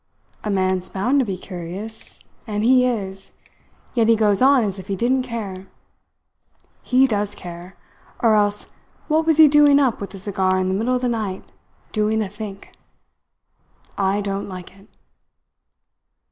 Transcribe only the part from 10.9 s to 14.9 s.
of the night, doing a think? I don't like it."